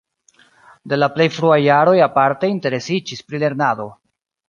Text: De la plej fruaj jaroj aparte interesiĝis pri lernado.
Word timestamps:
De 0.93 0.99
la 0.99 1.09
plej 1.17 1.27
fruaj 1.35 1.59
jaroj 1.65 1.95
aparte 2.09 2.53
interesiĝis 2.57 3.25
pri 3.29 3.45
lernado. 3.47 3.91